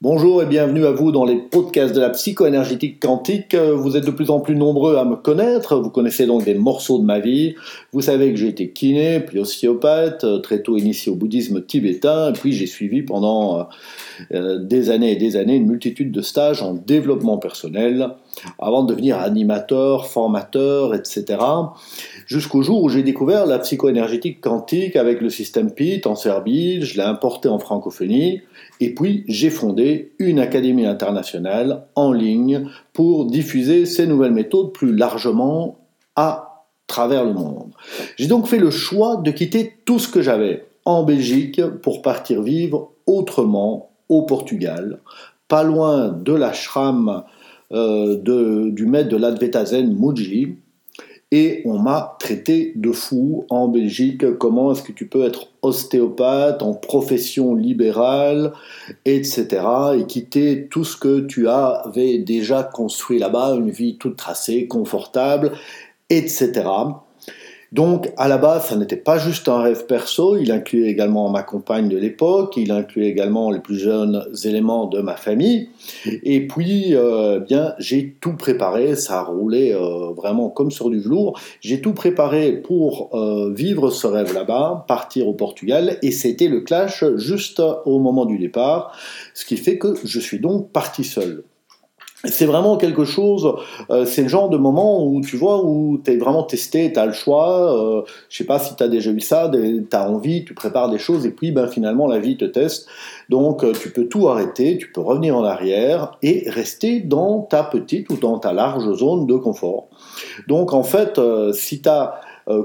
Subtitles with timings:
[0.00, 3.56] Bonjour et bienvenue à vous dans les podcasts de la psychoénergétique quantique.
[3.56, 5.74] Vous êtes de plus en plus nombreux à me connaître.
[5.74, 7.56] Vous connaissez donc des morceaux de ma vie.
[7.92, 12.52] Vous savez que j'ai été kiné, puis ostéopathe, très tôt initié au bouddhisme tibétain, puis
[12.52, 13.66] j'ai suivi pendant
[14.30, 18.10] euh, des années et des années une multitude de stages en développement personnel
[18.60, 21.38] avant de devenir animateur, formateur, etc.
[22.28, 26.98] Jusqu'au jour où j'ai découvert la psychoénergétique quantique avec le système PIT en Serbie, je
[26.98, 28.42] l'ai importé en francophonie,
[28.80, 34.94] et puis j'ai fondé une académie internationale en ligne pour diffuser ces nouvelles méthodes plus
[34.94, 35.78] largement
[36.16, 37.72] à travers le monde.
[38.18, 42.42] J'ai donc fait le choix de quitter tout ce que j'avais en Belgique pour partir
[42.42, 44.98] vivre autrement au Portugal,
[45.48, 47.22] pas loin de l'ashram
[47.72, 48.18] euh,
[48.70, 50.56] du maître de l'Advaita Zen Muji,
[51.30, 54.38] et on m'a traité de fou en Belgique.
[54.38, 58.52] Comment est-ce que tu peux être ostéopathe en profession libérale,
[59.04, 59.46] etc.
[59.98, 65.52] et quitter tout ce que tu avais déjà construit là-bas, une vie toute tracée, confortable,
[66.08, 66.64] etc.
[67.70, 71.42] Donc, à la base, ça n'était pas juste un rêve perso, il incluait également ma
[71.42, 75.68] compagne de l'époque, il incluait également les plus jeunes éléments de ma famille.
[76.22, 80.98] Et puis, euh, bien, j'ai tout préparé, ça a roulé euh, vraiment comme sur du
[80.98, 81.38] velours.
[81.60, 86.60] J'ai tout préparé pour euh, vivre ce rêve là-bas, partir au Portugal, et c'était le
[86.60, 88.96] clash juste au moment du départ,
[89.34, 91.44] ce qui fait que je suis donc parti seul
[92.24, 93.54] c'est vraiment quelque chose,
[93.90, 96.98] euh, c'est le genre de moment où tu vois, où tu es vraiment testé, tu
[96.98, 100.10] as le choix, euh, je sais pas si tu as déjà eu ça, tu as
[100.10, 102.88] envie, tu prépares des choses et puis ben, finalement la vie te teste.
[103.28, 107.62] Donc euh, tu peux tout arrêter, tu peux revenir en arrière et rester dans ta
[107.62, 109.86] petite ou dans ta large zone de confort.
[110.48, 111.20] Donc en fait,
[111.52, 112.20] si tu as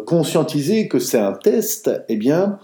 [0.06, 2.59] conscientisé que c'est un test, eh bien,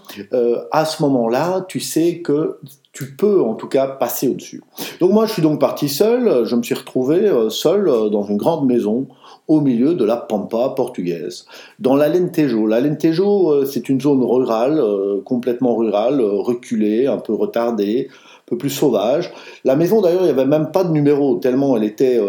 [0.72, 2.58] à ce moment-là, tu sais que
[2.92, 4.62] tu peux en tout cas passer au-dessus.
[5.00, 8.24] Donc moi je suis donc parti seul, je me suis retrouvé euh, seul euh, dans
[8.24, 9.06] une grande maison
[9.46, 11.46] au milieu de la pampa portugaise,
[11.78, 12.66] dans l'Alentejo.
[12.66, 14.82] L'Alentejo euh, c'est une zone rurale,
[15.24, 18.08] complètement rurale, reculée, un peu retardée,
[18.50, 19.32] peu plus sauvage.
[19.64, 22.20] La maison d'ailleurs il n'y avait même pas de numéro, tellement elle était,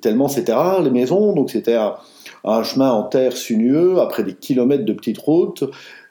[0.00, 1.78] tellement c'était rare les maisons, donc c'était
[2.44, 5.64] un chemin en terre sinueux, après des kilomètres de petites routes,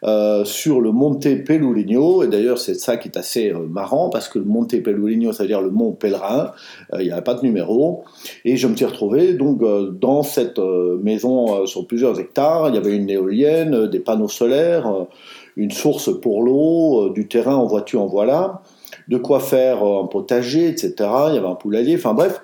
[0.03, 4.29] euh, sur le Monte Pelourinho, et d'ailleurs c'est ça qui est assez euh, marrant, parce
[4.29, 6.51] que le Monte Pelourinho, c'est-à-dire le mont pèlerin,
[6.93, 8.03] euh, il n'y avait pas de numéro,
[8.45, 9.61] et je me suis retrouvé donc
[9.99, 10.59] dans cette
[11.01, 15.07] maison sur plusieurs hectares, il y avait une éolienne, des panneaux solaires,
[15.55, 18.61] une source pour l'eau, du terrain en voiture en voilà,
[19.07, 20.93] de quoi faire un potager, etc.
[20.99, 22.41] Il y avait un poulailler, enfin bref,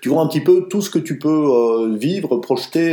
[0.00, 2.92] tu vois un petit peu tout ce que tu peux vivre, projeter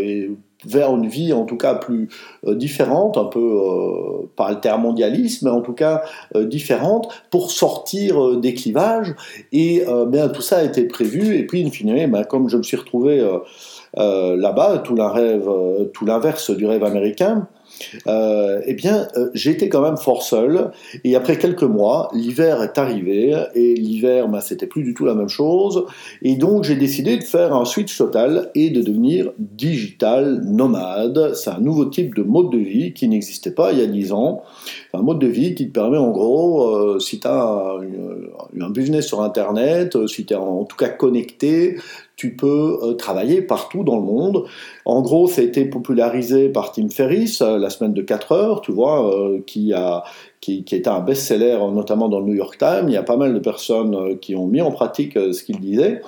[0.00, 0.30] et
[0.64, 2.08] vers une vie en tout cas plus
[2.46, 6.02] euh, différente, un peu euh, pas altermondialiste, mais en tout cas
[6.34, 9.14] euh, différente, pour sortir des clivages.
[9.52, 11.36] Et bien tout ça a été prévu.
[11.36, 13.26] Et puis, in fine, ben, comme je me suis retrouvé
[13.96, 17.48] là-bas, tout l'inverse du rêve américain,
[18.06, 20.70] euh, eh bien, euh, j'étais quand même fort seul.
[21.04, 23.36] Et après quelques mois, l'hiver est arrivé.
[23.54, 25.84] Et l'hiver, ben, c'était plus du tout la même chose.
[26.22, 31.34] Et donc, j'ai décidé de faire un switch total et de devenir digital nomade.
[31.34, 34.12] C'est un nouveau type de mode de vie qui n'existait pas il y a 10
[34.12, 34.42] ans.
[34.92, 37.78] Un mode de vie qui te permet, en gros, euh, si tu as
[38.58, 41.76] un, un, business sur Internet, si tu es en tout cas connecté,
[42.20, 44.44] tu peux euh, travailler partout dans le monde.
[44.84, 48.60] En gros, ça a été popularisé par Tim Ferriss, euh, la semaine de 4 heures,
[48.60, 50.04] tu vois, euh, qui a
[50.42, 52.84] qui, qui était un best-seller, notamment dans le New York Times.
[52.88, 56.00] Il y a pas mal de personnes qui ont mis en pratique ce qu'il disait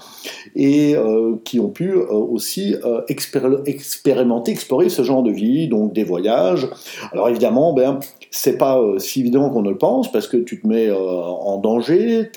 [0.57, 0.97] et
[1.45, 2.75] qui ont pu aussi
[3.09, 6.67] expérimenter, explorer ce genre de vie, donc des voyages.
[7.13, 8.01] Alors évidemment, ben,
[8.33, 12.31] c'est pas si évident qu'on ne le pense parce que tu te mets en danger,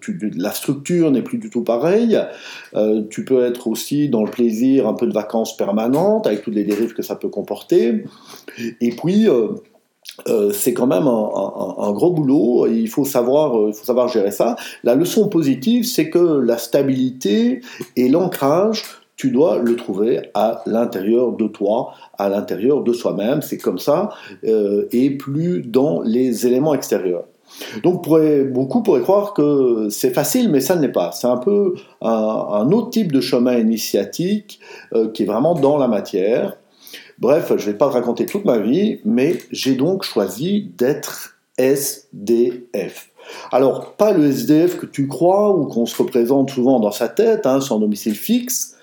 [0.00, 2.18] tu, la structure n'est plus du tout pareille
[3.10, 6.64] tu peux être aussi dans le plaisir un peu de vacances permanentes, avec toutes les
[6.64, 8.04] dérives que ça peut comporter.
[8.80, 9.48] Et puis, euh,
[10.28, 14.30] euh, c'est quand même un, gros boulot, il faut, savoir, euh, il faut savoir gérer
[14.30, 14.56] ça.
[14.84, 17.60] La leçon positive, c'est que la stabilité
[17.96, 18.82] et l'ancrage,
[19.18, 24.10] tu dois le trouver à l'intérieur de toi, à l'intérieur de soi-même, c'est comme ça,
[24.42, 27.24] et plus dans les éléments extérieurs.
[27.82, 28.06] Donc
[28.50, 31.12] beaucoup pourraient croire que c'est facile, mais ça ne l'est pas.
[31.12, 34.60] C'est un peu un, autre type de chemin initiatique
[34.94, 36.56] euh, qui est vraiment dans la matière.
[37.18, 41.36] Bref, je ne vais pas te raconter toute ma vie, mais j'ai donc choisi d'être
[41.56, 43.10] SDF.
[43.50, 47.46] Alors, pas le SDF que tu crois ou qu'on se représente souvent dans sa tête,
[47.46, 48.76] hein, sans domicile fixe,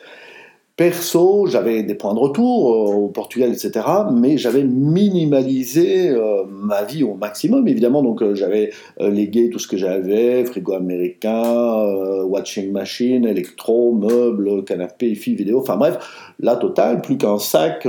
[0.78, 3.86] Perso, j'avais des points de retour euh, au Portugal, etc.
[4.12, 8.04] Mais j'avais minimalisé euh, ma vie au maximum, évidemment.
[8.04, 11.86] Donc euh, j'avais légué tout ce que j'avais, frigo américain,
[12.26, 15.60] watching machine, électro, meubles, canapé, filles, vidéo.
[15.62, 15.98] Enfin bref,
[16.42, 17.88] la totale, plus qu'un sac,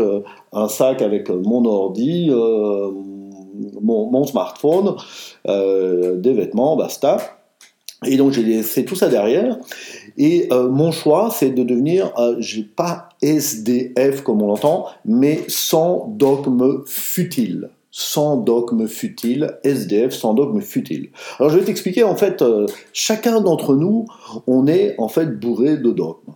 [0.53, 4.94] un sac avec mon ordi, mon, mon, smartphone,
[5.44, 7.17] des vêtements, basta.
[8.05, 9.59] Et donc j'ai laissé tout ça derrière.
[10.17, 15.45] Et euh, mon choix, c'est de devenir, euh, j'ai pas SDF comme on l'entend, mais
[15.49, 17.71] sans dogme futile.
[17.91, 21.09] Sans dogme futile, SDF sans dogme futile.
[21.39, 24.07] Alors je vais t'expliquer, en fait, euh, chacun d'entre nous,
[24.47, 26.35] on est en fait bourré de dogmes.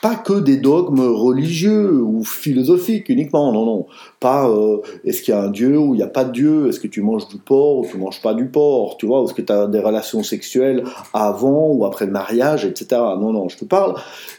[0.00, 3.86] Pas que des dogmes religieux ou philosophiques uniquement, non, non.
[4.20, 6.68] Pas euh, est-ce qu'il y a un Dieu ou il n'y a pas de Dieu,
[6.68, 9.34] est-ce que tu manges du porc ou tu manges pas du porc, tu vois, est-ce
[9.34, 13.00] que tu as des relations sexuelles avant ou après le mariage, etc.
[13.18, 13.94] Non, non, je te parle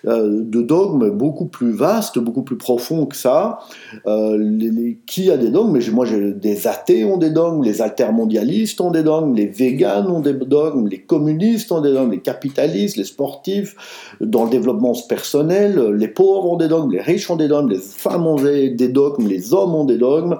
[0.05, 3.59] euh, de dogmes beaucoup plus vastes, beaucoup plus profonds que ça.
[4.07, 5.73] Euh, qui a des dogmes?
[5.73, 10.21] Mais moi, des athées ont des dogmes, les altermondialistes ont des dogmes, les véganes ont
[10.21, 13.75] des dogmes, les communistes ont des dogmes, les capitalistes, les sportifs,
[14.21, 17.79] dans le développement personnel, les pauvres ont des dogmes, les riches ont des dogmes, les
[17.79, 20.39] femmes ont des dogmes, les hommes ont des dogmes.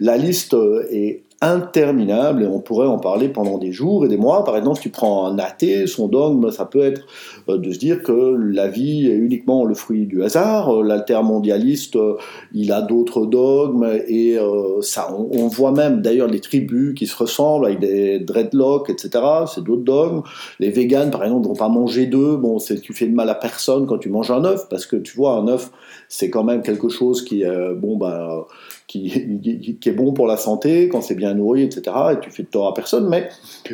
[0.00, 0.56] La liste
[0.90, 4.44] est interminable et on pourrait en parler pendant des jours et des mois.
[4.44, 7.06] Par exemple, si tu prends un athée, son dogme, ça peut être
[7.48, 10.74] euh, de se dire que la vie est uniquement le fruit du hasard.
[10.74, 12.16] Euh, l'altermondialiste, euh,
[12.52, 14.36] il a d'autres dogmes et
[14.80, 19.10] ça, on, voit même d'ailleurs des tribus qui se ressemblent avec des dreadlocks, etc.
[19.52, 20.22] C'est d'autres dogmes.
[20.58, 22.38] Les véganes, par exemple, vont pas manger d'œufs.
[22.38, 24.96] Bon, c'est tu fais de mal à personne quand tu manges un œuf parce que
[24.96, 25.70] tu vois un œuf,
[26.08, 27.44] c'est quand même quelque chose qui,
[27.76, 28.46] bon, bah
[28.88, 31.82] qui, est bon pour la santé, quand c'est bien nourri, etc.
[32.12, 33.28] Et tu fais de tort à personne, mais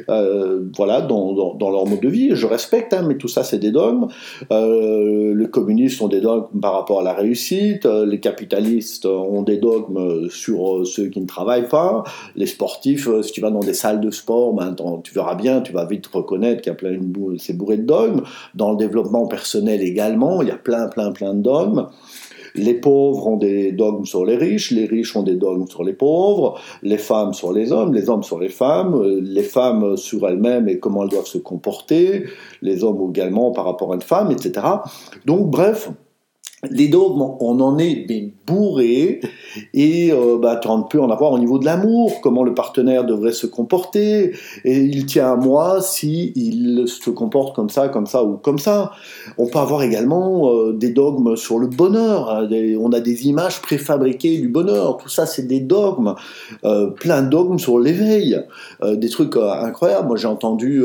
[0.08, 3.60] euh, voilà, dans, dans, leur mode de vie, je respecte, hein, mais tout ça c'est
[3.60, 4.08] des dogmes.
[4.50, 9.42] Euh, les communistes ont des dogmes par rapport à la réussite, euh, les capitalistes ont
[9.42, 12.02] des dogmes sur ceux qui ne travaillent pas,
[12.34, 14.74] les sportifs, si tu vas dans des salles de sport, ben,
[15.04, 17.84] tu verras bien, tu vas vite reconnaître qu'il y a plein de c'est bourré de
[17.84, 18.22] dogmes.
[18.54, 21.86] Dans le développement personnel également, il y a plein, plein, plein de dogmes.
[22.54, 25.92] Les pauvres ont des dogmes sur les riches, les riches ont des dogmes sur les
[25.92, 30.68] pauvres, les femmes sur les hommes, les hommes sur les femmes, les femmes sur elles-mêmes
[30.68, 32.24] et comment elles doivent se comporter,
[32.62, 34.66] les hommes également par rapport à une femme, etc.
[35.26, 35.90] Donc bref,
[36.70, 38.06] les dogmes, on en est
[38.46, 39.20] bourré
[39.72, 43.46] et euh, bah, peux en avoir au niveau de l'amour, comment le partenaire devrait se
[43.46, 44.32] comporter
[44.64, 48.58] et il tient à moi si il se comporte comme ça, comme ça ou comme
[48.58, 48.92] ça.
[49.38, 53.62] On peut avoir également euh, des dogmes sur le bonheur, hein, on a des images
[53.62, 56.14] préfabriquées du bonheur, tout ça c'est des dogmes,
[56.64, 58.38] euh, plein de dogmes sur l'éveil,
[58.82, 60.08] des trucs incroyables.
[60.08, 60.84] Moi j'ai entendu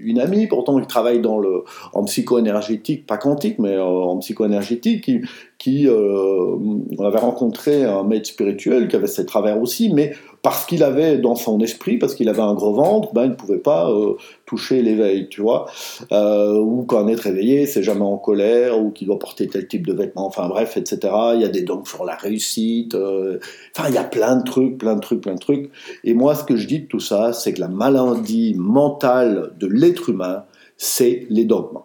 [0.00, 5.22] une amie, pourtant qui travaille dans le, en psycho-énergétique, pas quantique, mais en psycho-énergétique, qui,
[5.58, 6.56] qui euh,
[6.98, 11.36] avait rencontré un maître spirituel qui avait ses travers aussi, mais parce qu'il avait dans
[11.36, 14.14] son esprit, parce qu'il avait un gros ventre, ben, il ne pouvait pas euh,
[14.44, 15.66] toucher l'éveil, tu vois.
[16.12, 19.66] Euh, ou quand un être éveillé, c'est jamais en colère, ou qu'il doit porter tel
[19.66, 20.98] type de vêtements, enfin bref, etc.
[21.34, 24.76] Il y a des dons sur la réussite, enfin il y a plein de trucs,
[24.76, 25.70] plein de trucs, plein de trucs.
[26.04, 29.66] Et moi, ce que je dis de tout ça, c'est que la maladie mentale de
[29.66, 30.44] l'être humain,
[30.76, 31.80] c'est les dogmes.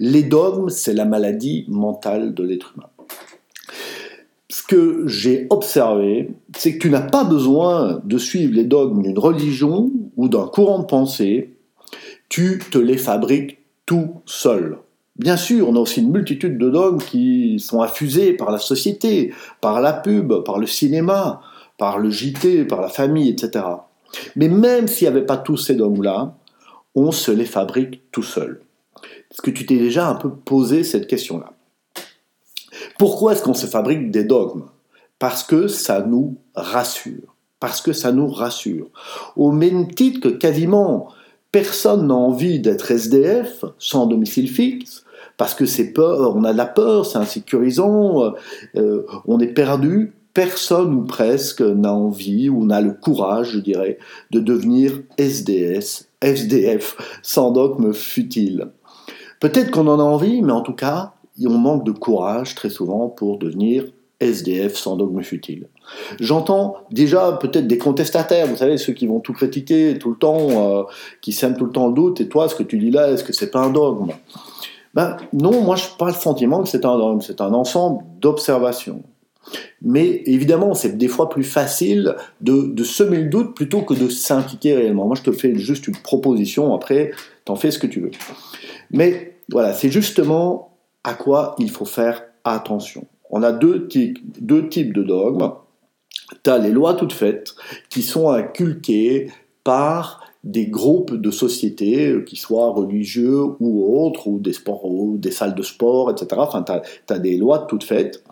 [0.00, 2.88] Les dogmes, c'est la maladie mentale de l'être humain
[4.52, 9.18] ce que j'ai observé, c'est que tu n'as pas besoin de suivre les dogmes d'une
[9.18, 11.56] religion ou d'un courant de pensée,
[12.28, 14.76] tu te les fabriques tout seul.
[15.16, 19.32] Bien sûr, on a aussi une multitude de dogmes qui sont affusés par la société,
[19.62, 21.40] par la pub, par le cinéma,
[21.78, 23.64] par le JT, par la famille, etc.
[24.36, 26.34] Mais même s'il n'y avait pas tous ces dogmes-là,
[26.94, 28.60] on se les fabrique tout seul.
[29.30, 31.52] Est-ce que tu t'es déjà un peu posé cette question-là
[32.98, 34.64] pourquoi est-ce qu'on se fabrique des dogmes?
[35.18, 37.34] Parce que ça nous rassure.
[37.60, 38.88] Parce que ça nous rassure.
[39.36, 41.08] Au même titre que quasiment
[41.52, 45.04] personne n'a envie d'être SDF sans domicile fixe,
[45.36, 48.30] parce que c'est peur, on a de la peur, c'est insécurisant, euh,
[48.76, 50.14] euh, on est perdu.
[50.34, 53.98] Personne ou presque n'a envie ou n'a le courage, je dirais,
[54.30, 58.68] de devenir SDS, SDF, sans dogme futile.
[59.42, 63.08] Peut-être qu'on en a envie, mais en tout cas, on manque de courage très souvent
[63.08, 63.86] pour devenir
[64.20, 65.66] SDF sans dogme futile.
[66.20, 70.38] J'entends déjà peut-être des contestataires, vous savez, ceux qui vont tout critiquer tout le temps,
[70.48, 70.82] euh,
[71.22, 73.24] qui sèment tout le temps le doute, et toi, ce que tu dis là, est-ce
[73.24, 74.12] que c'est pas un dogme?
[74.94, 78.04] Ben non, moi je n'ai pas le sentiment que c'est un dogme, c'est un ensemble
[78.20, 79.02] d'observations.
[79.82, 84.08] Mais évidemment, c'est des fois plus facile de, de, semer le doute plutôt que de
[84.08, 85.06] s'impliquer réellement.
[85.06, 87.10] Moi, je te fais juste une proposition, après,
[87.44, 88.12] t'en fais ce que tu veux.
[88.92, 93.06] Mais voilà, c'est justement à quoi il faut faire attention.
[93.30, 95.52] On a deux types, de dogmes.
[96.44, 97.54] Tu as les lois toutes faites
[97.88, 99.30] qui sont inculquées
[99.64, 105.16] par des groupes de sociétés, euh, qui soient religieux ou autres, ou des, sports, ou
[105.16, 106.26] des salles de sport, etc.
[106.36, 108.24] Enfin, tu as, des lois toutes faites.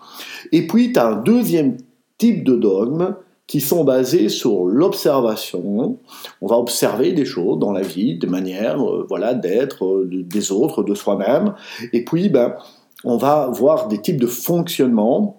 [0.50, 1.76] Et puis, tu as un deuxième
[2.18, 3.14] type de dogme
[3.50, 5.98] qui sont basés sur l'observation.
[6.40, 10.52] On va observer des choses dans la vie, de manière euh, voilà, d'être euh, des
[10.52, 11.54] autres, de soi-même.
[11.92, 12.54] Et puis, ben,
[13.02, 15.36] on va voir des types de fonctionnement.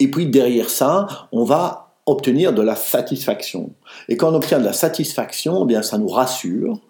[0.00, 3.70] Et puis, derrière ça, on va obtenir de la satisfaction.
[4.08, 6.80] Et quand on obtient de la satisfaction, eh bien ça nous rassure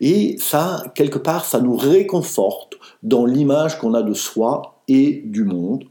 [0.00, 5.44] et ça, quelque part, ça nous réconforte dans l'image qu'on a de soi et du
[5.44, 5.84] monde.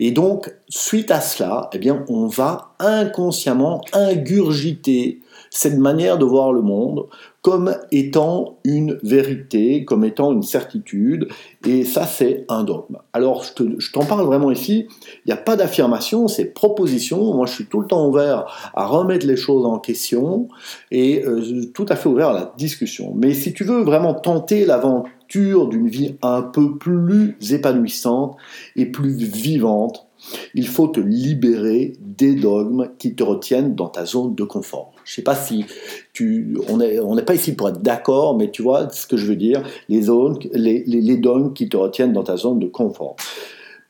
[0.00, 5.20] Et donc, suite à cela, eh bien, on va inconsciemment ingurgiter
[5.50, 7.06] cette manière de voir le monde
[7.42, 11.28] comme étant une vérité, comme étant une certitude,
[11.64, 12.96] et ça c'est un dogme.
[13.12, 14.88] Alors je t'en parle vraiment ici,
[15.24, 18.86] il n'y a pas d'affirmation, c'est proposition, moi je suis tout le temps ouvert à
[18.86, 20.48] remettre les choses en question,
[20.90, 23.12] et euh, tout à fait ouvert à la discussion.
[23.14, 28.36] Mais si tu veux vraiment tenter l'aventure d'une vie un peu plus épanouissante
[28.74, 30.06] et plus vivante,
[30.54, 34.92] il faut te libérer des dogmes qui te retiennent dans ta zone de confort.
[35.04, 35.64] Je ne sais pas si
[36.12, 39.26] tu, on n'est on pas ici pour être d'accord, mais tu vois ce que je
[39.26, 43.16] veux dire, les, zones, les, les, dogmes qui te retiennent dans ta zone de confort.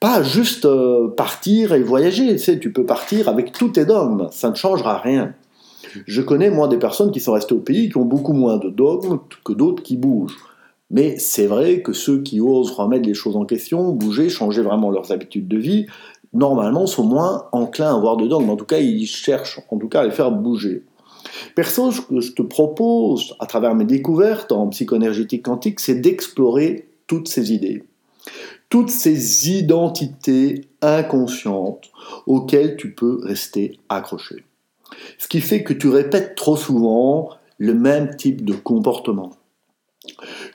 [0.00, 4.50] Pas juste euh, partir et voyager, tu tu peux partir avec tous tes dogmes, ça
[4.50, 5.32] ne changera rien.
[6.06, 8.68] Je connais, moi, des personnes qui sont restées au pays qui ont beaucoup moins de
[8.68, 10.36] dogmes que d'autres qui bougent.
[10.90, 14.90] Mais c'est vrai que ceux qui osent remettre les choses en question, bouger, changer vraiment
[14.90, 15.86] leurs habitudes de vie,
[16.32, 18.50] normalement, sont moins enclins à avoir de dogmes.
[18.50, 20.84] En tout cas, ils cherchent, en tout cas, à les faire bouger.
[21.54, 26.88] Perso, ce que je te propose, à travers mes découvertes en psychoénergétique quantique, c'est d'explorer
[27.08, 27.84] toutes ces idées,
[28.68, 31.90] toutes ces identités inconscientes
[32.26, 34.44] auxquelles tu peux rester accroché.
[35.18, 39.32] Ce qui fait que tu répètes trop souvent le même type de comportement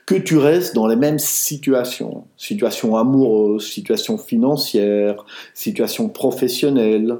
[0.06, 7.18] que tu restes dans les mêmes situations, situations amoureuses, situations financières, situations professionnelles,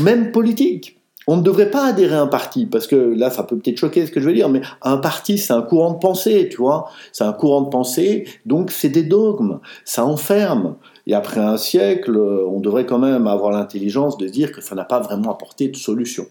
[0.00, 0.96] même politiques.
[1.26, 4.04] On ne devrait pas adhérer à un parti, parce que là, ça peut peut-être choquer
[4.04, 6.90] ce que je veux dire, mais un parti, c'est un courant de pensée, tu vois.
[7.12, 10.76] C'est un courant de pensée, donc c'est des dogmes, ça enferme.
[11.06, 14.84] Et après un siècle, on devrait quand même avoir l'intelligence de dire que ça n'a
[14.84, 16.26] pas vraiment apporté de solution.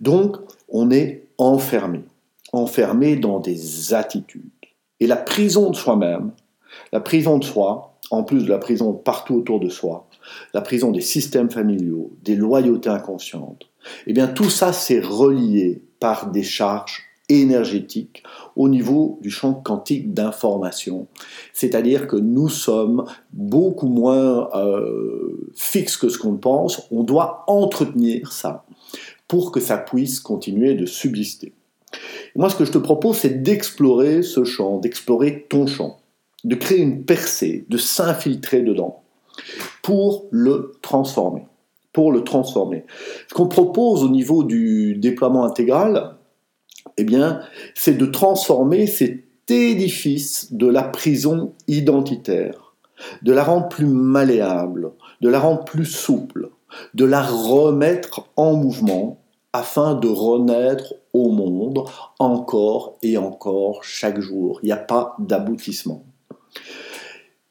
[0.00, 0.36] Donc,
[0.68, 2.02] on est enfermé,
[2.52, 4.50] enfermé dans des attitudes.
[5.00, 6.32] Et la prison de soi-même,
[6.92, 10.08] la prison de soi, en plus de la prison partout autour de soi,
[10.54, 13.64] la prison des systèmes familiaux, des loyautés inconscientes,
[14.06, 18.22] eh bien tout ça c'est relié par des charges énergétiques
[18.54, 21.08] au niveau du champ quantique d'information.
[21.52, 26.86] C'est-à-dire que nous sommes beaucoup moins euh, fixes que ce qu'on pense.
[26.90, 28.64] On doit entretenir ça
[29.26, 31.52] pour que ça puisse continuer de subsister.
[32.34, 36.00] Moi, ce que je te propose, c'est d'explorer ce champ, d'explorer ton champ,
[36.44, 39.02] de créer une percée, de s'infiltrer dedans
[39.82, 41.46] pour le transformer.
[41.92, 42.84] Pour le transformer.
[43.28, 46.16] Ce qu'on propose au niveau du déploiement intégral,
[46.98, 47.40] eh bien,
[47.74, 52.74] c'est de transformer cet édifice de la prison identitaire,
[53.22, 56.50] de la rendre plus malléable, de la rendre plus souple,
[56.94, 59.20] de la remettre en mouvement
[59.52, 60.94] afin de renaître
[61.30, 61.84] monde
[62.18, 64.60] encore et encore chaque jour.
[64.62, 66.02] Il n'y a pas d'aboutissement.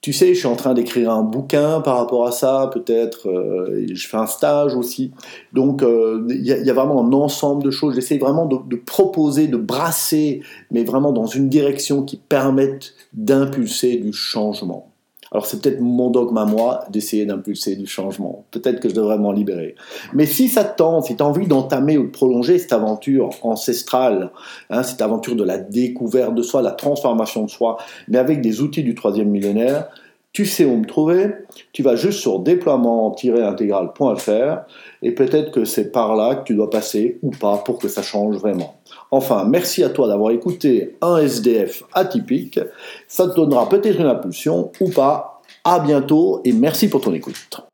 [0.05, 3.87] Tu sais, je suis en train d'écrire un bouquin par rapport à ça, peut-être, euh,
[3.91, 5.11] je fais un stage aussi.
[5.51, 7.95] Donc, euh, il y, a vraiment un ensemble de choses.
[7.95, 14.13] J'essaie vraiment de, proposer, de brasser, mais vraiment dans une direction qui permette d'impulser du
[14.13, 14.91] changement.
[15.35, 18.45] Alors c'est peut-être mon dogme à moi d'essayer d'impulser du changement.
[18.51, 19.75] Peut-être que je devrais m'en libérer.
[20.13, 23.31] Mais si ça te tente, si tu as envie d'entamer ou de prolonger cette aventure
[23.41, 24.31] ancestrale,
[24.69, 27.75] hein, cette aventure de la découverte de soi, la transformation de soi,
[28.07, 29.89] mais avec des outils du troisième millénaire,
[30.35, 31.29] tu sais où me trouver,
[31.71, 34.65] tu vas juste sur déploiement-intégral.fr
[35.01, 38.01] et peut-être que c'est par là que tu dois passer ou pas pour que ça
[38.01, 38.75] change vraiment.
[39.11, 42.59] Enfin, merci à toi d'avoir écouté un SDF atypique.
[43.07, 45.39] Ça te donnera peut-être une impulsion ou pas.
[45.63, 47.64] À bientôt et merci pour ton écoute.